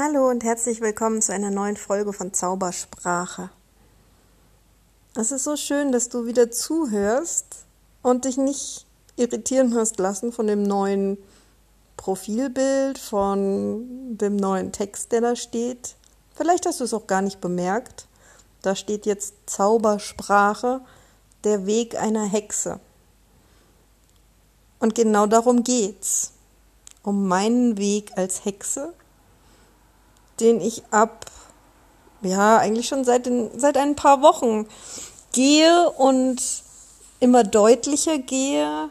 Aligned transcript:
Hallo 0.00 0.30
und 0.30 0.44
herzlich 0.44 0.80
willkommen 0.80 1.20
zu 1.20 1.32
einer 1.32 1.50
neuen 1.50 1.76
Folge 1.76 2.12
von 2.12 2.32
Zaubersprache. 2.32 3.50
Es 5.16 5.32
ist 5.32 5.42
so 5.42 5.56
schön, 5.56 5.90
dass 5.90 6.08
du 6.08 6.24
wieder 6.24 6.52
zuhörst 6.52 7.64
und 8.02 8.24
dich 8.24 8.36
nicht 8.36 8.86
irritieren 9.16 9.74
hast 9.74 9.98
lassen 9.98 10.30
von 10.30 10.46
dem 10.46 10.62
neuen 10.62 11.18
Profilbild, 11.96 12.96
von 12.96 14.16
dem 14.16 14.36
neuen 14.36 14.70
Text, 14.70 15.10
der 15.10 15.20
da 15.20 15.34
steht. 15.34 15.96
Vielleicht 16.36 16.64
hast 16.66 16.78
du 16.78 16.84
es 16.84 16.94
auch 16.94 17.08
gar 17.08 17.22
nicht 17.22 17.40
bemerkt. 17.40 18.06
Da 18.62 18.76
steht 18.76 19.04
jetzt 19.04 19.34
Zaubersprache, 19.46 20.80
der 21.42 21.66
Weg 21.66 22.00
einer 22.00 22.24
Hexe. 22.24 22.78
Und 24.78 24.94
genau 24.94 25.26
darum 25.26 25.64
geht's. 25.64 26.34
Um 27.02 27.26
meinen 27.26 27.78
Weg 27.78 28.12
als 28.14 28.44
Hexe 28.44 28.94
den 30.40 30.60
ich 30.60 30.82
ab, 30.90 31.26
ja, 32.22 32.58
eigentlich 32.58 32.88
schon 32.88 33.04
seit, 33.04 33.26
den, 33.26 33.50
seit 33.58 33.76
ein 33.76 33.94
paar 33.94 34.22
Wochen 34.22 34.66
gehe 35.32 35.90
und 35.90 36.42
immer 37.20 37.44
deutlicher 37.44 38.18
gehe 38.18 38.90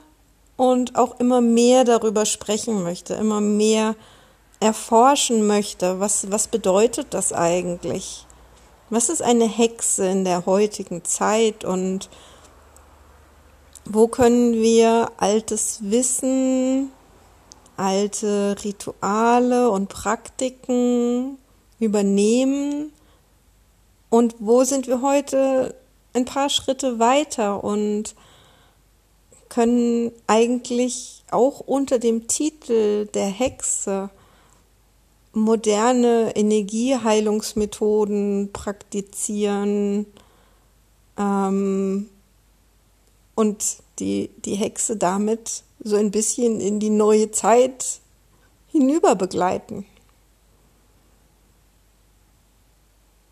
und 0.56 0.96
auch 0.96 1.20
immer 1.20 1.42
mehr 1.42 1.84
darüber 1.84 2.26
sprechen 2.26 2.84
möchte, 2.84 3.14
immer 3.14 3.42
mehr 3.42 3.96
erforschen 4.60 5.46
möchte. 5.46 6.00
Was, 6.00 6.32
was 6.32 6.48
bedeutet 6.48 7.08
das 7.14 7.32
eigentlich? 7.34 8.26
Was 8.90 9.10
ist 9.10 9.22
eine 9.22 9.48
Hexe 9.48 10.08
in 10.08 10.24
der 10.24 10.46
heutigen 10.46 11.04
Zeit 11.04 11.66
und 11.66 12.10
wo 13.86 14.08
können 14.08 14.54
wir 14.54 15.12
altes 15.18 15.80
Wissen, 15.82 16.92
alte 17.78 18.56
Rituale 18.64 19.70
und 19.70 19.90
Praktiken 19.90 21.38
übernehmen. 21.80 22.92
Und 24.10 24.36
wo 24.40 24.64
sind 24.64 24.88
wir 24.88 25.02
heute? 25.02 25.76
Ein 26.14 26.24
paar 26.26 26.50
Schritte 26.50 27.00
weiter 27.00 27.64
und 27.64 28.16
können 29.50 30.12
eigentlich 30.26 31.24
auch 31.32 31.60
unter 31.60 32.00
dem 32.00 32.28
Titel 32.28 33.06
der 33.08 33.28
Hexe 33.28 34.10
moderne 35.34 36.32
Energieheilungsmethoden 36.36 38.52
praktizieren 38.52 40.08
ähm, 41.18 42.10
und 43.36 43.78
die, 44.00 44.32
die 44.44 44.56
Hexe 44.56 44.98
damit 44.98 45.64
so 45.80 45.96
ein 45.96 46.12
bisschen 46.12 46.60
in 46.60 46.80
die 46.80 46.90
neue 46.90 47.32
Zeit 47.32 48.00
hinüber 48.68 49.16
begleiten. 49.16 49.86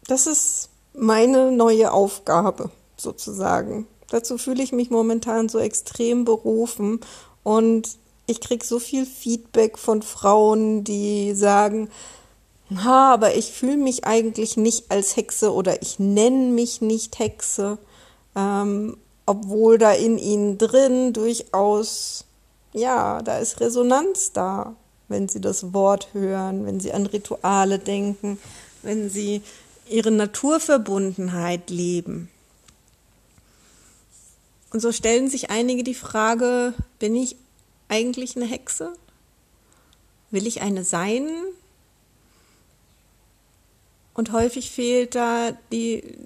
Das 0.07 0.27
ist 0.27 0.69
meine 0.93 1.51
neue 1.51 1.91
Aufgabe 1.91 2.69
sozusagen. 2.97 3.87
Dazu 4.09 4.37
fühle 4.37 4.63
ich 4.63 4.71
mich 4.71 4.89
momentan 4.91 5.49
so 5.49 5.59
extrem 5.59 6.25
berufen 6.25 6.99
und 7.43 7.97
ich 8.27 8.39
kriege 8.41 8.65
so 8.65 8.79
viel 8.79 9.05
Feedback 9.05 9.77
von 9.77 10.01
Frauen, 10.01 10.83
die 10.83 11.33
sagen, 11.33 11.89
ha, 12.83 13.13
aber 13.13 13.35
ich 13.35 13.51
fühle 13.51 13.77
mich 13.77 14.05
eigentlich 14.05 14.57
nicht 14.57 14.91
als 14.91 15.15
Hexe 15.15 15.53
oder 15.53 15.81
ich 15.81 15.99
nenne 15.99 16.51
mich 16.51 16.81
nicht 16.81 17.19
Hexe, 17.19 17.77
ähm, 18.35 18.97
obwohl 19.25 19.77
da 19.77 19.91
in 19.91 20.17
ihnen 20.17 20.57
drin 20.57 21.13
durchaus 21.13 22.25
ja, 22.75 23.21
da 23.21 23.39
ist 23.39 23.61
Resonanz 23.61 24.33
da, 24.33 24.75
wenn 25.07 25.29
sie 25.29 25.39
das 25.39 25.73
Wort 25.73 26.09
hören, 26.13 26.65
wenn 26.65 26.79
sie 26.79 26.91
an 26.91 27.05
Rituale 27.05 27.79
denken, 27.79 28.37
wenn 28.81 29.09
sie 29.09 29.41
ihre 29.87 30.11
Naturverbundenheit 30.11 31.69
leben. 31.69 32.29
Und 34.71 34.81
so 34.81 34.91
stellen 34.91 35.29
sich 35.29 35.49
einige 35.49 35.83
die 35.83 35.95
Frage, 35.95 36.73
bin 36.99 37.15
ich 37.15 37.37
eigentlich 37.87 38.35
eine 38.35 38.45
Hexe? 38.45 38.93
Will 40.31 40.45
ich 40.45 40.61
eine 40.61 40.83
sein? 40.83 41.29
Und 44.13 44.33
häufig 44.33 44.71
fehlt 44.71 45.15
da 45.15 45.51
die, 45.71 46.17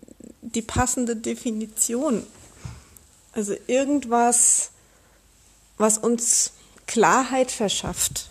die 0.42 0.64
passende 0.64 1.16
Definition. 1.16 2.26
Also 3.34 3.54
irgendwas, 3.68 4.72
was 5.80 5.98
uns 5.98 6.54
Klarheit 6.86 7.50
verschafft. 7.50 8.30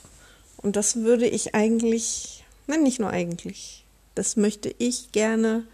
Und 0.58 0.76
das 0.76 0.96
würde 0.96 1.26
ich 1.26 1.56
eigentlich, 1.56 2.44
nein, 2.68 2.84
nicht 2.84 3.00
nur 3.00 3.10
eigentlich, 3.10 3.84
das 4.14 4.36
möchte 4.36 4.72
ich 4.78 5.10
gerne 5.10 5.66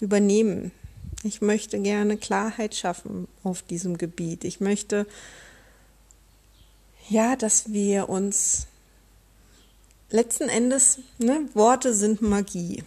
übernehmen. 0.00 0.72
Ich 1.22 1.40
möchte 1.40 1.80
gerne 1.80 2.16
Klarheit 2.16 2.74
schaffen 2.74 3.28
auf 3.42 3.62
diesem 3.62 3.96
Gebiet. 3.96 4.44
Ich 4.44 4.60
möchte, 4.60 5.06
ja, 7.08 7.36
dass 7.36 7.72
wir 7.72 8.08
uns 8.08 8.66
letzten 10.10 10.48
Endes, 10.48 10.98
ne, 11.18 11.48
Worte 11.54 11.94
sind 11.94 12.22
Magie. 12.22 12.82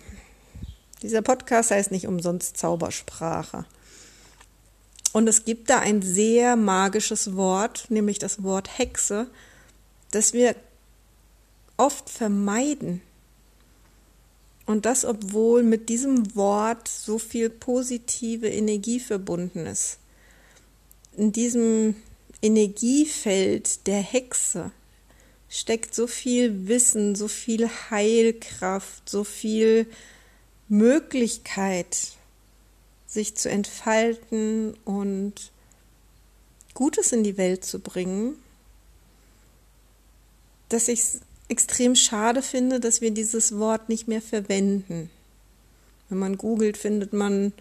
Dieser 1.01 1.21
Podcast 1.21 1.71
heißt 1.71 1.91
nicht 1.91 2.07
umsonst 2.07 2.57
Zaubersprache. 2.57 3.66
Und 5.13 5.27
es 5.27 5.44
gibt 5.44 5.69
da 5.69 5.79
ein 5.79 6.01
sehr 6.01 6.55
magisches 6.55 7.35
Wort, 7.35 7.85
nämlich 7.89 8.19
das 8.19 8.44
Wort 8.44 8.77
Hexe, 8.77 9.27
das 10.11 10.33
wir 10.33 10.55
oft 11.77 12.09
vermeiden. 12.09 13.01
Und 14.66 14.85
das, 14.85 15.03
obwohl 15.03 15.63
mit 15.63 15.89
diesem 15.89 16.35
Wort 16.35 16.88
so 16.88 17.19
viel 17.19 17.50
positive 17.50 18.47
Energie 18.47 19.00
verbunden 19.00 19.66
ist. 19.66 19.97
In 21.17 21.33
diesem 21.33 21.95
Energiefeld 22.41 23.85
der 23.88 24.01
Hexe 24.01 24.71
steckt 25.50 25.94
so 25.94 26.07
viel 26.07 26.69
Wissen, 26.69 27.16
so 27.16 27.27
viel 27.27 27.69
Heilkraft, 27.89 29.09
so 29.09 29.25
viel 29.25 29.88
Möglichkeit, 30.69 32.13
sich 33.11 33.35
zu 33.35 33.49
entfalten 33.49 34.73
und 34.85 35.51
Gutes 36.73 37.11
in 37.11 37.23
die 37.23 37.38
Welt 37.38 37.66
zu 37.66 37.79
bringen, 37.79 38.35
dass 40.69 40.88
ich 40.88 40.99
es 40.99 41.19
extrem 41.50 41.97
schade 41.97 42.41
finde, 42.41 42.79
dass 42.79 43.01
wir 43.01 43.11
dieses 43.11 43.57
Wort 43.59 43.89
nicht 43.89 44.07
mehr 44.07 44.21
verwenden. 44.21 45.09
Wenn 46.07 46.19
man 46.19 46.38
googelt, 46.38 46.77
findet 46.77 47.11
man 47.11 47.51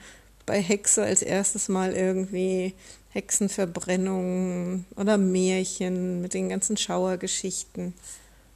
bei 0.47 0.62
Hexe 0.62 1.03
als 1.03 1.22
erstes 1.22 1.69
Mal 1.69 1.94
irgendwie 1.94 2.75
Hexenverbrennungen 3.12 4.87
oder 4.94 5.19
Märchen 5.19 6.22
mit 6.22 6.34
den 6.34 6.49
ganzen 6.49 6.77
Schauergeschichten. 6.77 7.94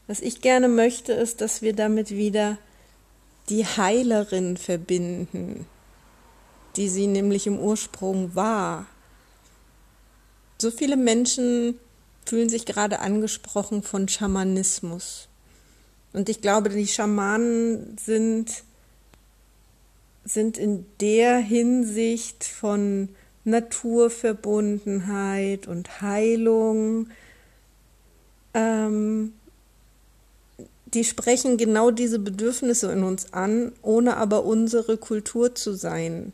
Was 0.06 0.21
ich 0.21 0.41
gerne 0.41 0.69
möchte, 0.69 1.12
ist, 1.12 1.41
dass 1.41 1.62
wir 1.62 1.75
damit 1.75 2.12
wieder 2.12 2.59
die 3.49 3.66
Heilerin 3.66 4.56
verbinden, 4.56 5.66
die 6.77 6.89
sie 6.89 7.07
nämlich 7.07 7.47
im 7.47 7.59
Ursprung 7.59 8.35
war. 8.35 8.87
So 10.61 10.71
viele 10.71 10.97
Menschen 10.97 11.79
fühlen 12.25 12.49
sich 12.49 12.67
gerade 12.67 13.01
angesprochen 13.01 13.83
von 13.83 14.09
Schamanismus. 14.09 15.29
Und 16.13 16.29
ich 16.29 16.41
glaube, 16.41 16.71
die 16.71 16.87
Schamanen 16.87 17.97
sind, 17.99 18.63
sind 20.25 20.59
in 20.59 20.87
der 21.01 21.39
Hinsicht 21.39 22.45
von 22.45 23.09
Naturverbundenheit 23.45 25.67
und 25.67 26.01
Heilung, 26.01 27.09
ähm, 28.55 29.34
die 30.87 31.05
sprechen 31.05 31.57
genau 31.57 31.91
diese 31.91 32.21
Bedürfnisse 32.21 32.93
in 32.93 33.03
uns 33.03 33.33
an, 33.33 33.72
ohne 33.83 34.16
aber 34.16 34.45
unsere 34.45 34.97
Kultur 34.97 35.54
zu 35.54 35.75
sein. 35.75 36.33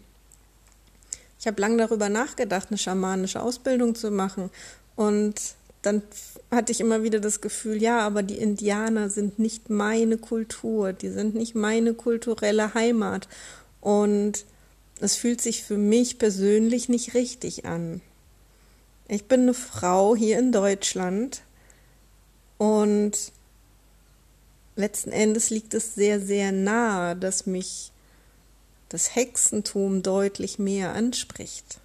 Ich 1.41 1.47
habe 1.47 1.61
lange 1.61 1.79
darüber 1.79 2.11
nachgedacht, 2.11 2.69
eine 2.69 2.77
schamanische 2.79 3.43
Ausbildung 3.43 3.95
zu 3.95 4.11
machen. 4.11 4.51
Und 4.95 5.35
dann 5.81 6.03
hatte 6.51 6.71
ich 6.71 6.81
immer 6.81 7.03
wieder 7.03 7.19
das 7.19 7.41
Gefühl, 7.41 7.81
ja, 7.81 8.01
aber 8.01 8.23
die 8.23 8.37
Indianer 8.37 9.09
sind 9.09 9.39
nicht 9.39 9.71
meine 9.71 10.19
Kultur, 10.19 10.93
die 10.93 11.09
sind 11.09 11.35
nicht 11.35 11.55
meine 11.55 11.95
kulturelle 11.95 12.75
Heimat. 12.75 13.27
Und 13.81 14.45
es 15.01 15.17
fühlt 15.17 15.41
sich 15.41 15.65
für 15.65 15.79
mich 15.79 16.19
persönlich 16.19 16.91
nicht 16.91 17.15
richtig 17.15 17.65
an. 17.65 18.03
Ich 19.09 19.25
bin 19.25 19.41
eine 19.41 19.55
Frau 19.55 20.15
hier 20.15 20.39
in 20.39 20.53
Deutschland 20.53 21.41
und 22.59 23.33
letzten 24.77 25.11
Endes 25.11 25.49
liegt 25.49 25.73
es 25.73 25.95
sehr, 25.95 26.21
sehr 26.21 26.53
nahe, 26.53 27.17
dass 27.17 27.47
mich 27.47 27.93
das 28.91 29.15
Hexentum 29.15 30.03
deutlich 30.03 30.59
mehr 30.59 30.93
anspricht. 30.93 31.81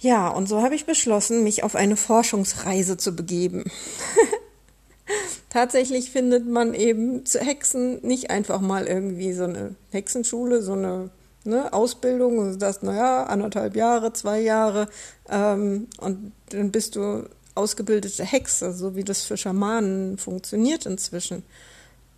Ja, 0.00 0.28
und 0.28 0.48
so 0.48 0.62
habe 0.62 0.74
ich 0.74 0.86
beschlossen, 0.86 1.42
mich 1.42 1.62
auf 1.64 1.74
eine 1.74 1.96
Forschungsreise 1.96 2.96
zu 2.96 3.14
begeben. 3.16 3.64
tatsächlich 5.50 6.10
findet 6.10 6.46
man 6.46 6.74
eben 6.74 7.24
zu 7.24 7.40
Hexen 7.40 8.00
nicht 8.06 8.30
einfach 8.30 8.60
mal 8.60 8.86
irgendwie 8.86 9.32
so 9.32 9.44
eine 9.44 9.74
Hexenschule, 9.90 10.62
so 10.62 10.72
eine 10.72 11.10
ne, 11.44 11.72
Ausbildung 11.72 12.58
das, 12.58 12.82
naja, 12.82 13.24
anderthalb 13.24 13.76
Jahre, 13.76 14.12
zwei 14.12 14.40
Jahre 14.40 14.88
ähm, 15.28 15.88
und 15.98 16.32
dann 16.50 16.70
bist 16.70 16.96
du 16.96 17.28
ausgebildete 17.54 18.24
Hexe, 18.24 18.72
so 18.72 18.94
wie 18.94 19.04
das 19.04 19.24
für 19.24 19.36
Schamanen 19.36 20.16
funktioniert 20.18 20.86
inzwischen. 20.86 21.42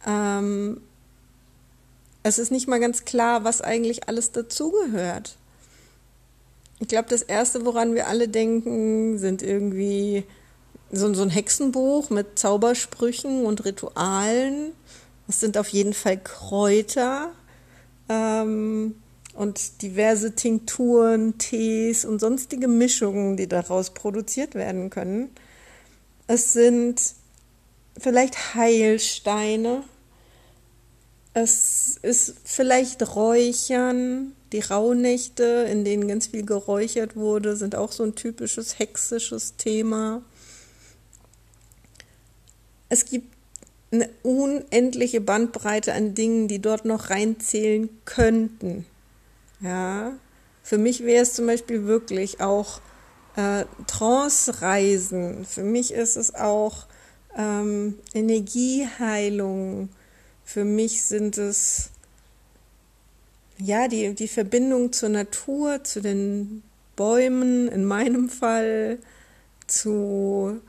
Ähm, 0.06 0.82
es 2.22 2.38
ist 2.38 2.50
nicht 2.50 2.68
mal 2.68 2.80
ganz 2.80 3.04
klar, 3.04 3.44
was 3.44 3.62
eigentlich 3.62 4.08
alles 4.08 4.32
dazugehört. 4.32 5.36
Ich 6.80 6.88
glaube, 6.88 7.08
das 7.08 7.22
Erste, 7.22 7.64
woran 7.64 7.94
wir 7.94 8.08
alle 8.08 8.28
denken, 8.28 9.18
sind 9.18 9.42
irgendwie 9.42 10.24
so, 10.90 11.12
so 11.14 11.22
ein 11.22 11.30
Hexenbuch 11.30 12.10
mit 12.10 12.38
Zaubersprüchen 12.38 13.44
und 13.44 13.64
Ritualen. 13.64 14.72
Das 15.26 15.40
sind 15.40 15.56
auf 15.56 15.68
jeden 15.68 15.92
Fall 15.92 16.18
Kräuter 16.18 17.32
ähm, 18.08 18.96
und 19.34 19.82
diverse 19.82 20.34
Tinkturen, 20.34 21.38
Tees 21.38 22.04
und 22.04 22.18
sonstige 22.18 22.66
Mischungen, 22.66 23.36
die 23.36 23.46
daraus 23.46 23.90
produziert 23.90 24.54
werden 24.54 24.90
können. 24.90 25.30
Es 26.26 26.52
sind 26.52 27.00
vielleicht 27.98 28.54
Heilsteine. 28.54 29.84
Es 31.32 31.98
ist 32.02 32.36
vielleicht 32.44 33.14
Räuchern. 33.14 34.32
Die 34.52 34.60
Rauhnächte, 34.60 35.44
in 35.70 35.84
denen 35.84 36.08
ganz 36.08 36.26
viel 36.26 36.44
geräuchert 36.44 37.14
wurde, 37.14 37.54
sind 37.56 37.76
auch 37.76 37.92
so 37.92 38.02
ein 38.02 38.16
typisches 38.16 38.80
hexisches 38.80 39.56
Thema. 39.56 40.22
Es 42.88 43.04
gibt 43.04 43.32
eine 43.92 44.08
unendliche 44.24 45.20
Bandbreite 45.20 45.92
an 45.92 46.14
Dingen, 46.14 46.48
die 46.48 46.60
dort 46.60 46.84
noch 46.84 47.10
reinzählen 47.10 47.88
könnten. 48.04 48.86
Ja, 49.60 50.14
für 50.62 50.78
mich 50.78 51.04
wäre 51.04 51.22
es 51.22 51.34
zum 51.34 51.46
Beispiel 51.46 51.86
wirklich 51.86 52.40
auch 52.40 52.80
äh, 53.36 53.64
Trance-Reisen. 53.86 55.44
Für 55.44 55.62
mich 55.62 55.92
ist 55.92 56.16
es 56.16 56.34
auch 56.34 56.86
ähm, 57.36 57.98
Energieheilung. 58.14 59.90
Für 60.52 60.64
mich 60.64 61.04
sind 61.04 61.38
es 61.38 61.90
ja 63.56 63.86
die, 63.86 64.16
die 64.16 64.26
Verbindung 64.26 64.92
zur 64.92 65.08
Natur, 65.08 65.84
zu 65.84 66.00
den 66.00 66.64
Bäumen 66.96 67.68
in 67.68 67.84
meinem 67.84 68.28
Fall, 68.28 68.98
zu 69.68 70.60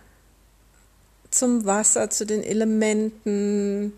zum 1.31 1.65
Wasser, 1.65 2.11
zu 2.11 2.27
den 2.27 2.43
Elementen. 2.43 3.97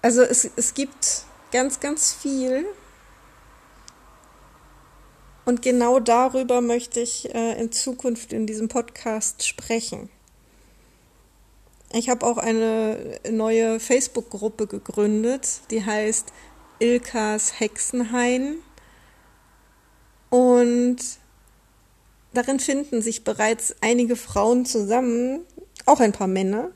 Also 0.00 0.22
es, 0.22 0.48
es 0.56 0.72
gibt 0.72 1.24
ganz, 1.52 1.80
ganz 1.80 2.14
viel. 2.14 2.64
Und 5.44 5.60
genau 5.60 6.00
darüber 6.00 6.62
möchte 6.62 7.00
ich 7.00 7.34
äh, 7.34 7.60
in 7.60 7.72
Zukunft 7.72 8.32
in 8.32 8.46
diesem 8.46 8.68
Podcast 8.68 9.46
sprechen. 9.46 10.08
Ich 11.92 12.08
habe 12.08 12.24
auch 12.24 12.38
eine 12.38 13.18
neue 13.30 13.80
Facebook-Gruppe 13.80 14.68
gegründet, 14.68 15.62
die 15.70 15.84
heißt 15.84 16.32
Ilkas 16.78 17.58
Hexenhain. 17.58 18.56
Und 20.30 20.98
darin 22.32 22.60
finden 22.60 23.02
sich 23.02 23.24
bereits 23.24 23.74
einige 23.80 24.14
Frauen 24.14 24.66
zusammen, 24.66 25.40
auch 25.84 25.98
ein 25.98 26.12
paar 26.12 26.28
Männer, 26.28 26.70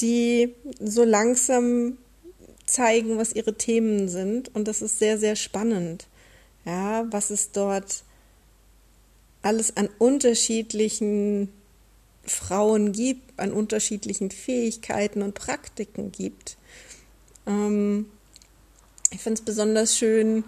die 0.00 0.54
so 0.78 1.04
langsam 1.04 1.96
zeigen, 2.66 3.16
was 3.16 3.32
ihre 3.32 3.54
Themen 3.54 4.08
sind. 4.08 4.54
Und 4.54 4.68
das 4.68 4.82
ist 4.82 4.98
sehr, 4.98 5.18
sehr 5.18 5.36
spannend. 5.36 6.06
Ja, 6.66 7.06
was 7.10 7.30
es 7.30 7.52
dort 7.52 8.04
alles 9.40 9.76
an 9.76 9.88
unterschiedlichen 9.98 11.52
Frauen 12.30 12.92
gibt, 12.92 13.38
an 13.38 13.52
unterschiedlichen 13.52 14.30
Fähigkeiten 14.30 15.22
und 15.22 15.34
Praktiken 15.34 16.12
gibt. 16.12 16.56
Ähm, 17.46 18.06
ich 19.10 19.20
finde 19.20 19.40
es 19.40 19.44
besonders 19.44 19.96
schön, 19.96 20.44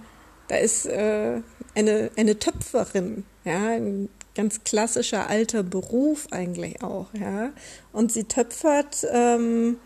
da 0.48 0.56
ist 0.56 0.86
äh, 0.86 1.40
eine, 1.74 2.10
eine 2.16 2.38
Töpferin, 2.38 3.24
ja, 3.44 3.70
ein 3.70 4.08
ganz 4.34 4.64
klassischer 4.64 5.28
alter 5.28 5.62
Beruf 5.62 6.28
eigentlich 6.30 6.82
auch, 6.82 7.12
ja. 7.14 7.52
Und 7.92 8.12
sie 8.12 8.24
töpfert 8.24 9.06
ähm, 9.10 9.78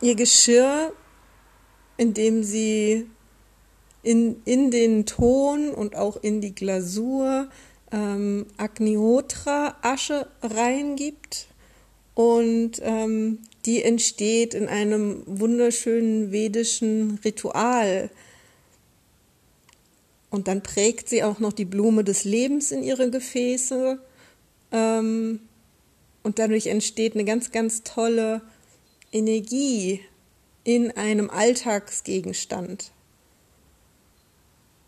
ihr 0.00 0.14
Geschirr, 0.14 0.92
indem 1.96 2.42
sie 2.42 3.06
in, 4.02 4.40
in 4.44 4.70
den 4.70 5.04
Ton 5.04 5.70
und 5.70 5.96
auch 5.96 6.16
in 6.22 6.40
die 6.40 6.54
Glasur 6.54 7.48
ähm, 7.92 8.46
Agniotra-Asche 8.56 10.28
reingibt 10.42 11.46
und 12.14 12.80
ähm, 12.82 13.38
die 13.66 13.82
entsteht 13.82 14.54
in 14.54 14.68
einem 14.68 15.22
wunderschönen 15.26 16.32
vedischen 16.32 17.18
Ritual. 17.24 18.10
Und 20.30 20.48
dann 20.48 20.62
prägt 20.62 21.08
sie 21.08 21.22
auch 21.22 21.40
noch 21.40 21.52
die 21.52 21.64
Blume 21.64 22.04
des 22.04 22.24
Lebens 22.24 22.70
in 22.70 22.82
ihre 22.82 23.10
Gefäße. 23.10 23.98
Ähm, 24.72 25.40
und 26.22 26.38
dadurch 26.38 26.66
entsteht 26.66 27.14
eine 27.14 27.24
ganz, 27.24 27.50
ganz 27.50 27.82
tolle 27.82 28.42
Energie 29.12 30.00
in 30.64 30.90
einem 30.92 31.30
Alltagsgegenstand. 31.30 32.92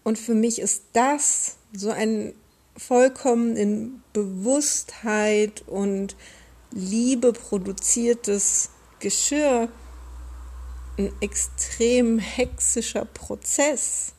Und 0.05 0.19
für 0.19 0.35
mich 0.35 0.61
ist 0.61 0.83
das 0.93 1.57
so 1.73 1.91
ein 1.91 2.35
vollkommen 2.77 3.57
in 3.57 4.03
Bewusstheit 4.13 5.63
und 5.67 6.17
Liebe 6.75 7.33
produziertes 7.33 8.71
Geschirr 8.99 9.69
ein 10.99 11.13
extrem 11.21 12.19
hexischer 12.19 13.05
Prozess. 13.05 14.13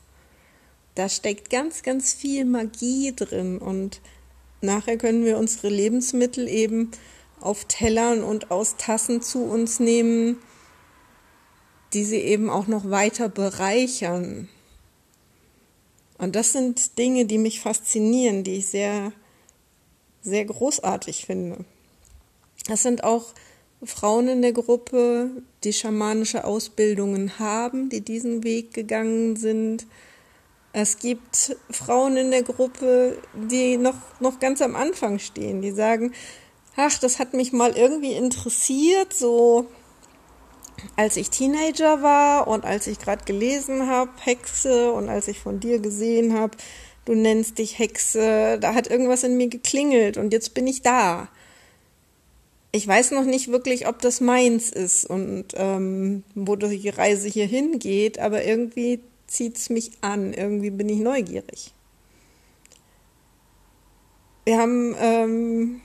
Da 0.94 1.08
steckt 1.08 1.50
ganz, 1.50 1.82
ganz 1.82 2.12
viel 2.12 2.44
Magie 2.44 3.12
drin 3.14 3.58
und 3.58 4.00
nachher 4.60 4.96
können 4.96 5.24
wir 5.24 5.38
unsere 5.38 5.68
Lebensmittel 5.68 6.48
eben 6.48 6.90
auf 7.40 7.64
Tellern 7.64 8.22
und 8.22 8.50
aus 8.50 8.76
Tassen 8.76 9.20
zu 9.20 9.44
uns 9.44 9.80
nehmen, 9.80 10.38
die 11.92 12.04
sie 12.04 12.20
eben 12.20 12.50
auch 12.50 12.66
noch 12.66 12.90
weiter 12.90 13.28
bereichern. 13.28 14.48
Und 16.18 16.36
das 16.36 16.52
sind 16.52 16.98
Dinge, 16.98 17.26
die 17.26 17.38
mich 17.38 17.60
faszinieren, 17.60 18.44
die 18.44 18.56
ich 18.56 18.66
sehr, 18.66 19.12
sehr 20.22 20.44
großartig 20.44 21.26
finde. 21.26 21.64
Es 22.68 22.82
sind 22.82 23.04
auch 23.04 23.34
Frauen 23.82 24.28
in 24.28 24.42
der 24.42 24.52
Gruppe, 24.52 25.30
die 25.64 25.72
schamanische 25.72 26.44
Ausbildungen 26.44 27.38
haben, 27.38 27.90
die 27.90 28.00
diesen 28.00 28.44
Weg 28.44 28.72
gegangen 28.72 29.36
sind. 29.36 29.86
Es 30.72 30.98
gibt 30.98 31.56
Frauen 31.70 32.16
in 32.16 32.30
der 32.30 32.42
Gruppe, 32.42 33.18
die 33.34 33.76
noch, 33.76 33.96
noch 34.20 34.40
ganz 34.40 34.62
am 34.62 34.76
Anfang 34.76 35.18
stehen, 35.18 35.60
die 35.60 35.72
sagen, 35.72 36.12
ach, 36.76 36.98
das 36.98 37.18
hat 37.18 37.34
mich 37.34 37.52
mal 37.52 37.76
irgendwie 37.76 38.12
interessiert, 38.12 39.12
so 39.12 39.66
als 40.96 41.16
ich 41.16 41.30
Teenager 41.30 42.02
war 42.02 42.48
und 42.48 42.64
als 42.64 42.86
ich 42.86 42.98
gerade 42.98 43.24
gelesen 43.24 43.88
habe, 43.88 44.10
Hexe, 44.20 44.92
und 44.92 45.08
als 45.08 45.28
ich 45.28 45.38
von 45.40 45.60
dir 45.60 45.78
gesehen 45.78 46.34
habe, 46.34 46.56
du 47.04 47.14
nennst 47.14 47.58
dich 47.58 47.78
Hexe, 47.78 48.58
da 48.60 48.74
hat 48.74 48.88
irgendwas 48.88 49.24
in 49.24 49.36
mir 49.36 49.48
geklingelt 49.48 50.16
und 50.16 50.32
jetzt 50.32 50.54
bin 50.54 50.66
ich 50.66 50.82
da. 50.82 51.28
Ich 52.72 52.86
weiß 52.86 53.12
noch 53.12 53.24
nicht 53.24 53.48
wirklich, 53.48 53.86
ob 53.86 54.00
das 54.00 54.20
meins 54.20 54.70
ist 54.70 55.04
und 55.04 55.46
ähm, 55.54 56.24
wo 56.34 56.56
die 56.56 56.88
Reise 56.88 57.28
hier 57.28 57.46
hingeht, 57.46 58.18
aber 58.18 58.44
irgendwie 58.44 59.00
zieht 59.26 59.56
es 59.56 59.70
mich 59.70 59.92
an, 60.00 60.32
irgendwie 60.32 60.70
bin 60.70 60.88
ich 60.88 60.98
neugierig. 60.98 61.72
Wir 64.44 64.58
haben 64.58 64.94
ähm, 65.00 65.80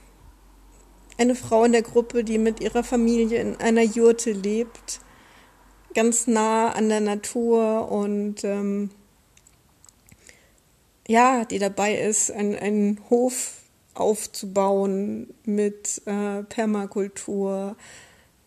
eine 1.19 1.35
Frau 1.35 1.65
in 1.65 1.73
der 1.73 1.81
Gruppe, 1.81 2.23
die 2.23 2.37
mit 2.37 2.61
ihrer 2.61 2.83
Familie 2.83 3.39
in 3.39 3.57
einer 3.57 3.83
Jurte 3.83 4.31
lebt, 4.31 5.01
ganz 5.93 6.27
nah 6.27 6.71
an 6.71 6.89
der 6.89 7.01
Natur 7.01 7.91
und 7.91 8.43
ähm, 8.43 8.89
ja, 11.07 11.43
die 11.43 11.59
dabei 11.59 11.95
ist, 11.95 12.31
einen 12.31 13.01
Hof 13.09 13.63
aufzubauen 13.95 15.33
mit 15.43 16.01
äh, 16.05 16.43
Permakultur, 16.43 17.75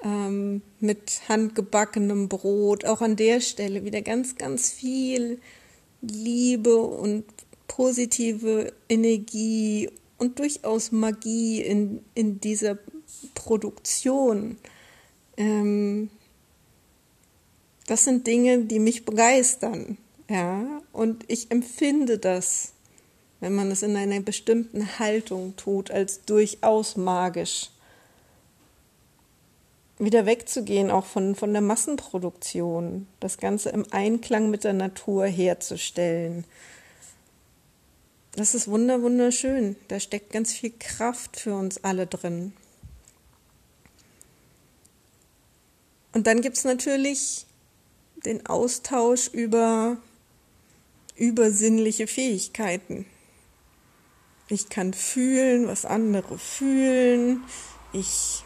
ähm, 0.03 0.63
mit 0.81 1.23
handgebackenem 1.29 2.29
Brot. 2.29 2.85
Auch 2.85 3.03
an 3.03 3.17
der 3.17 3.41
Stelle 3.41 3.85
wieder 3.85 4.01
ganz, 4.01 4.37
ganz 4.37 4.71
viel 4.71 5.41
Liebe 6.01 6.77
und 6.77 7.25
positive 7.69 8.73
Energie 8.89 9.91
und 10.23 10.39
durchaus 10.39 10.93
Magie 10.93 11.61
in, 11.61 12.05
in 12.15 12.41
dieser 12.41 12.79
Massenproduktion. 13.23 14.57
Ähm, 15.37 16.11
das 17.89 18.05
sind 18.05 18.27
Dinge, 18.27 18.65
die 18.65 18.79
mich 18.79 19.05
begeistern. 19.05 19.99
Ja, 20.31 20.81
und 20.93 21.25
ich 21.27 21.51
empfinde 21.51 22.19
das, 22.19 22.73
wenn 23.41 23.55
man 23.55 23.71
es 23.73 23.83
in 23.83 23.97
einer 23.97 24.21
bestimmten 24.21 24.99
Haltung 25.01 25.57
tut, 25.57 25.91
als 25.91 26.25
durchaus 26.25 26.97
magisch. 26.97 27.71
Wieder 29.99 30.25
wegzugehen, 30.25 30.91
auch 30.91 31.05
von, 31.05 31.35
von 31.35 31.53
der 31.53 31.63
Massenproduktion, 31.63 33.09
das 33.19 33.39
Ganze 33.39 33.71
im 33.71 33.85
Einklang 33.91 34.51
mit 34.51 34.63
der 34.63 34.73
Natur 34.73 35.27
herzustellen. 35.27 36.45
Das 38.35 38.55
ist 38.55 38.69
wunder, 38.69 39.03
wunderschön. 39.03 39.77
Da 39.89 40.01
steckt 40.01 40.33
ganz 40.33 40.53
viel 40.53 40.73
Kraft 40.79 41.39
für 41.39 41.55
uns 41.55 41.85
alle 41.85 42.07
drin. 42.07 42.55
Und 46.15 46.27
dann 46.27 46.41
gibt 46.41 46.57
es 46.57 46.65
natürlich 46.65 47.47
den 48.25 48.47
Austausch 48.47 49.29
über 49.29 49.97
übersinnliche 51.17 52.07
Fähigkeiten. 52.07 53.07
Ich 54.49 54.69
kann 54.69 54.93
fühlen, 54.95 55.67
was 55.67 55.85
andere 55.85 56.39
fühlen. 56.39 57.43
Ich 57.93 58.45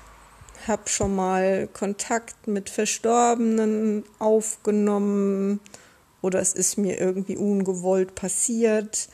habe 0.66 0.88
schon 0.88 1.14
mal 1.14 1.68
Kontakt 1.72 2.48
mit 2.48 2.70
Verstorbenen 2.70 4.04
aufgenommen 4.18 5.60
oder 6.22 6.40
es 6.40 6.54
ist 6.54 6.76
mir 6.76 6.98
irgendwie 6.98 7.36
ungewollt 7.36 8.14
passiert. 8.14 9.08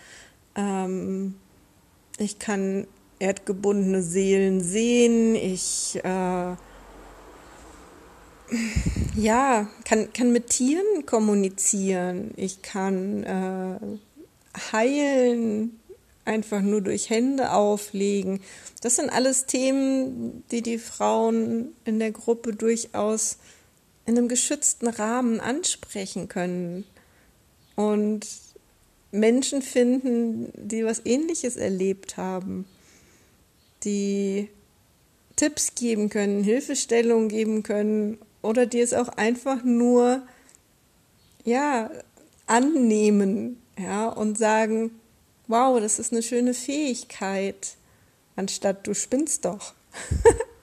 Ähm, 0.56 1.34
ich 2.18 2.38
kann 2.38 2.86
erdgebundene 3.18 4.02
Seelen 4.02 4.60
sehen. 4.60 5.34
Ich 5.34 5.98
äh, 6.02 6.56
ja, 9.16 9.68
kann, 9.84 10.12
kann 10.12 10.32
mit 10.32 10.48
Tieren 10.48 11.06
kommunizieren. 11.06 12.32
Ich 12.36 12.62
kann 12.62 13.22
äh, 13.24 13.78
heilen, 14.72 15.78
einfach 16.24 16.60
nur 16.60 16.80
durch 16.80 17.10
Hände 17.10 17.52
auflegen. 17.52 18.40
Das 18.80 18.96
sind 18.96 19.10
alles 19.10 19.46
Themen, 19.46 20.44
die 20.50 20.62
die 20.62 20.78
Frauen 20.78 21.74
in 21.84 21.98
der 21.98 22.12
Gruppe 22.12 22.54
durchaus 22.54 23.38
in 24.04 24.18
einem 24.18 24.28
geschützten 24.28 24.88
Rahmen 24.88 25.40
ansprechen 25.40 26.28
können. 26.28 26.84
Und 27.76 28.26
Menschen 29.12 29.62
finden, 29.62 30.50
die 30.56 30.84
was 30.84 31.02
Ähnliches 31.04 31.56
erlebt 31.56 32.16
haben, 32.16 32.66
die 33.84 34.48
Tipps 35.36 35.74
geben 35.74 36.08
können, 36.08 36.42
Hilfestellung 36.42 37.28
geben 37.28 37.62
können 37.62 38.18
oder 38.40 38.66
die 38.66 38.80
es 38.80 38.94
auch 38.94 39.08
einfach 39.08 39.62
nur 39.64 40.22
ja 41.44 41.90
annehmen, 42.46 43.62
ja 43.78 44.08
und 44.08 44.38
sagen, 44.38 44.90
wow, 45.46 45.78
das 45.78 45.98
ist 45.98 46.12
eine 46.12 46.22
schöne 46.22 46.54
Fähigkeit, 46.54 47.76
anstatt 48.36 48.86
du 48.86 48.94
spinnst 48.94 49.44
doch. 49.44 49.74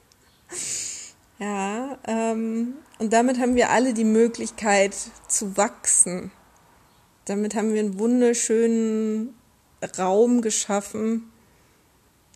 ja, 1.40 1.98
ähm, 2.08 2.76
und 2.98 3.14
damit 3.14 3.40
haben 3.40 3.56
wir 3.56 3.70
alle 3.70 3.94
die 3.94 4.06
Möglichkeit 4.06 4.96
zu 5.28 5.56
wachsen. 5.56 6.32
Damit 7.30 7.54
haben 7.54 7.76
wir 7.76 7.80
einen 7.80 8.00
wunderschönen 8.00 9.36
Raum 10.00 10.42
geschaffen, 10.42 11.32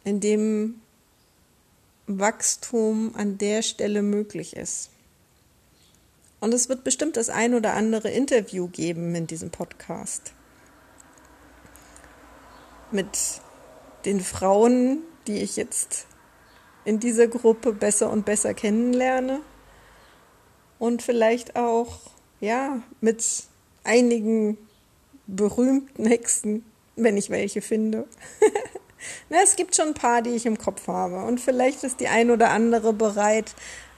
in 0.03 0.19
dem 0.19 0.81
Wachstum 2.05 3.15
an 3.15 3.39
der 3.39 3.63
Stelle 3.63 4.03
möglich 4.03 4.55
ist. 4.55 4.91
Und 6.39 6.53
es 6.53 6.69
wird 6.69 6.83
bestimmt 6.83 7.17
das 7.17 7.29
ein 7.29 7.55
oder 7.55 7.73
andere 7.73 8.11
Interview 8.11 8.67
geben 8.67 9.15
in 9.15 9.25
diesem 9.25 9.49
Podcast. 9.49 10.31
Mit 12.91 13.17
den 14.05 14.19
Frauen, 14.19 14.99
die 15.25 15.39
ich 15.39 15.55
jetzt 15.55 16.05
in 16.85 16.99
dieser 16.99 17.25
Gruppe 17.27 17.73
besser 17.73 18.11
und 18.11 18.25
besser 18.25 18.53
kennenlerne. 18.53 19.39
Und 20.77 21.01
vielleicht 21.01 21.55
auch, 21.55 21.99
ja, 22.41 22.83
mit 23.01 23.47
einigen 23.83 24.59
berühmten 25.27 26.05
Hexen, 26.05 26.63
wenn 26.95 27.17
ich 27.17 27.29
welche 27.29 27.61
finde. 27.61 28.07
Na, 29.29 29.37
es 29.43 29.55
gibt 29.55 29.75
schon 29.75 29.89
ein 29.89 29.93
paar, 29.93 30.21
die 30.21 30.31
ich 30.31 30.45
im 30.45 30.57
Kopf 30.57 30.87
habe. 30.87 31.23
Und 31.23 31.39
vielleicht 31.39 31.83
ist 31.83 31.99
die 31.99 32.07
ein 32.07 32.31
oder 32.31 32.51
andere 32.51 32.93
bereit, 32.93 33.53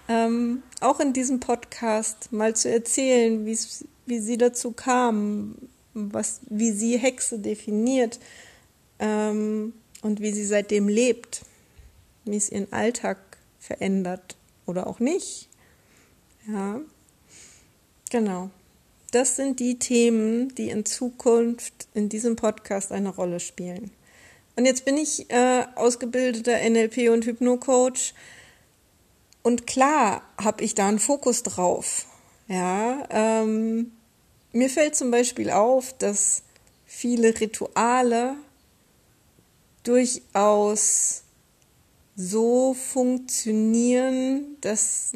ähm, 0.07 0.63
auch 0.81 0.99
in 0.99 1.13
diesem 1.13 1.39
Podcast 1.39 2.31
mal 2.31 2.55
zu 2.55 2.69
erzählen, 2.71 3.45
wie 3.45 4.19
sie 4.19 4.37
dazu 4.37 4.71
kam, 4.71 5.55
was, 5.93 6.41
wie 6.49 6.71
sie 6.71 6.97
Hexe 6.97 7.39
definiert 7.39 8.19
ähm, 8.99 9.73
und 10.01 10.21
wie 10.21 10.31
sie 10.31 10.45
seitdem 10.45 10.87
lebt, 10.87 11.41
wie 12.25 12.37
es 12.37 12.51
ihren 12.51 12.71
Alltag 12.71 13.17
verändert 13.59 14.35
oder 14.65 14.87
auch 14.87 14.99
nicht. 14.99 15.49
Ja, 16.47 16.81
genau. 18.11 18.51
Das 19.15 19.37
sind 19.37 19.61
die 19.61 19.79
Themen, 19.79 20.53
die 20.55 20.69
in 20.69 20.83
Zukunft 20.83 21.87
in 21.93 22.09
diesem 22.09 22.35
Podcast 22.35 22.91
eine 22.91 23.07
Rolle 23.07 23.39
spielen. 23.39 23.91
Und 24.57 24.65
jetzt 24.65 24.83
bin 24.83 24.97
ich 24.97 25.31
äh, 25.31 25.63
ausgebildeter 25.75 26.57
NLP 26.69 27.09
und 27.09 27.25
Hypno-Coach 27.25 28.13
und 29.41 29.65
klar 29.65 30.21
habe 30.37 30.65
ich 30.65 30.75
da 30.75 30.89
einen 30.89 30.99
Fokus 30.99 31.43
drauf. 31.43 32.07
Ja, 32.49 33.07
ähm, 33.09 33.93
mir 34.51 34.69
fällt 34.69 34.97
zum 34.97 35.11
Beispiel 35.11 35.49
auf, 35.49 35.93
dass 35.97 36.43
viele 36.85 37.39
Rituale 37.39 38.35
durchaus 39.83 41.23
so 42.17 42.73
funktionieren, 42.73 44.57
dass 44.59 45.13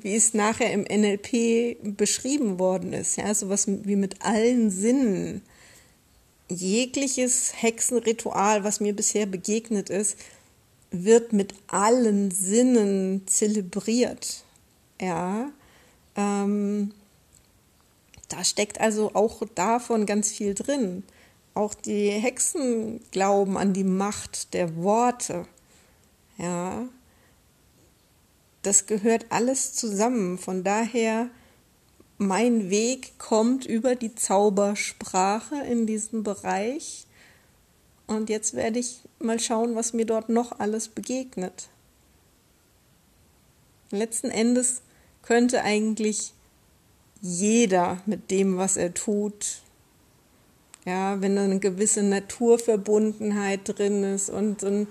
wie 0.00 0.16
es 0.16 0.34
nachher 0.34 0.72
im 0.72 0.82
NLP 0.82 1.96
beschrieben 1.96 2.58
worden 2.58 2.92
ist, 2.92 3.16
ja, 3.16 3.34
sowas 3.34 3.66
wie 3.66 3.96
mit 3.96 4.24
allen 4.24 4.70
Sinnen. 4.70 5.42
Jegliches 6.48 7.52
Hexenritual, 7.56 8.64
was 8.64 8.80
mir 8.80 8.94
bisher 8.94 9.26
begegnet 9.26 9.90
ist, 9.90 10.16
wird 10.90 11.32
mit 11.32 11.54
allen 11.68 12.30
Sinnen 12.30 13.26
zelebriert. 13.26 14.44
Ja, 15.00 15.50
ähm, 16.16 16.92
da 18.28 18.44
steckt 18.44 18.80
also 18.80 19.14
auch 19.14 19.42
davon 19.54 20.06
ganz 20.06 20.30
viel 20.30 20.54
drin. 20.54 21.02
Auch 21.54 21.74
die 21.74 22.08
Hexen 22.08 23.00
glauben 23.10 23.58
an 23.58 23.72
die 23.72 23.84
Macht 23.84 24.54
der 24.54 24.76
Worte. 24.76 25.46
Ja, 26.38 26.88
das 28.62 28.86
gehört 28.86 29.26
alles 29.30 29.74
zusammen. 29.74 30.38
Von 30.38 30.64
daher, 30.64 31.28
mein 32.18 32.70
Weg 32.70 33.18
kommt 33.18 33.66
über 33.66 33.96
die 33.96 34.14
Zaubersprache 34.14 35.56
in 35.64 35.86
diesem 35.86 36.22
Bereich. 36.22 37.06
Und 38.06 38.30
jetzt 38.30 38.54
werde 38.54 38.78
ich 38.78 39.00
mal 39.18 39.40
schauen, 39.40 39.74
was 39.74 39.92
mir 39.92 40.06
dort 40.06 40.28
noch 40.28 40.58
alles 40.60 40.88
begegnet. 40.88 41.68
Letzten 43.90 44.30
Endes 44.30 44.82
könnte 45.22 45.62
eigentlich 45.62 46.32
jeder 47.20 48.00
mit 48.06 48.30
dem, 48.30 48.56
was 48.56 48.76
er 48.76 48.94
tut, 48.94 49.62
ja, 50.84 51.20
wenn 51.20 51.36
da 51.36 51.44
eine 51.44 51.60
gewisse 51.60 52.02
Naturverbundenheit 52.02 53.60
drin 53.64 54.02
ist 54.02 54.30
und 54.30 54.64
ein 54.64 54.88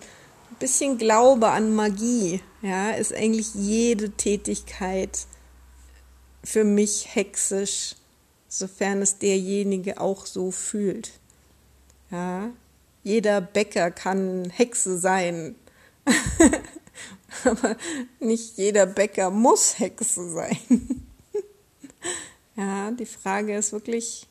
bisschen 0.60 0.98
Glaube 0.98 1.50
an 1.50 1.74
Magie, 1.74 2.41
ja, 2.62 2.91
ist 2.91 3.13
eigentlich 3.13 3.53
jede 3.53 4.12
Tätigkeit 4.12 5.25
für 6.43 6.63
mich 6.63 7.15
hexisch, 7.15 7.96
sofern 8.48 9.01
es 9.01 9.17
derjenige 9.17 10.00
auch 10.00 10.25
so 10.25 10.51
fühlt. 10.51 11.12
Ja, 12.10 12.51
jeder 13.03 13.41
Bäcker 13.41 13.91
kann 13.91 14.50
Hexe 14.50 14.98
sein. 14.98 15.55
Aber 17.43 17.77
nicht 18.20 18.58
jeder 18.58 18.86
Bäcker 18.86 19.31
muss 19.31 19.79
Hexe 19.79 20.29
sein. 20.31 21.05
ja, 22.55 22.91
die 22.91 23.05
Frage 23.05 23.55
ist 23.55 23.72
wirklich, 23.72 24.27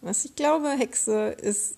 was 0.00 0.24
ich 0.24 0.34
glaube, 0.34 0.70
Hexe 0.70 1.28
ist 1.30 1.74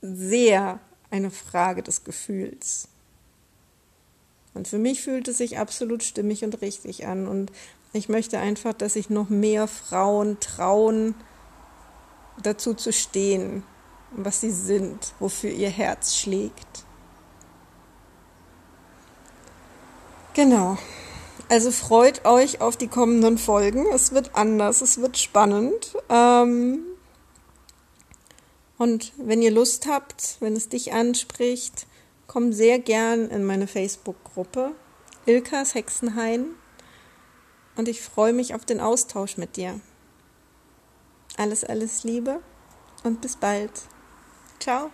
sehr 0.00 0.80
eine 1.12 1.30
Frage 1.30 1.82
des 1.82 2.04
Gefühls. 2.04 2.88
Und 4.54 4.66
für 4.66 4.78
mich 4.78 5.02
fühlt 5.02 5.28
es 5.28 5.38
sich 5.38 5.58
absolut 5.58 6.02
stimmig 6.02 6.44
und 6.44 6.60
richtig 6.60 7.06
an. 7.06 7.28
Und 7.28 7.52
ich 7.92 8.08
möchte 8.08 8.38
einfach, 8.38 8.72
dass 8.72 8.94
sich 8.94 9.10
noch 9.10 9.28
mehr 9.28 9.68
Frauen 9.68 10.40
trauen, 10.40 11.14
dazu 12.42 12.74
zu 12.74 12.92
stehen, 12.92 13.62
was 14.10 14.40
sie 14.40 14.50
sind, 14.50 15.14
wofür 15.20 15.50
ihr 15.50 15.70
Herz 15.70 16.16
schlägt. 16.16 16.84
Genau. 20.34 20.78
Also 21.48 21.70
freut 21.70 22.24
euch 22.24 22.62
auf 22.62 22.78
die 22.78 22.88
kommenden 22.88 23.36
Folgen. 23.36 23.86
Es 23.92 24.12
wird 24.12 24.34
anders, 24.34 24.80
es 24.80 24.98
wird 24.98 25.18
spannend. 25.18 25.94
Ähm 26.08 26.91
und 28.82 29.12
wenn 29.16 29.42
ihr 29.42 29.52
Lust 29.52 29.86
habt, 29.86 30.38
wenn 30.40 30.56
es 30.56 30.68
dich 30.68 30.92
anspricht, 30.92 31.86
komm 32.26 32.52
sehr 32.52 32.80
gern 32.80 33.30
in 33.30 33.44
meine 33.44 33.68
Facebook-Gruppe 33.68 34.72
Ilkas 35.24 35.76
Hexenhain. 35.76 36.46
Und 37.76 37.86
ich 37.86 38.02
freue 38.02 38.32
mich 38.32 38.56
auf 38.56 38.64
den 38.64 38.80
Austausch 38.80 39.36
mit 39.36 39.54
dir. 39.54 39.78
Alles, 41.36 41.62
alles 41.62 42.02
Liebe 42.02 42.40
und 43.04 43.20
bis 43.20 43.36
bald. 43.36 43.70
Ciao. 44.58 44.90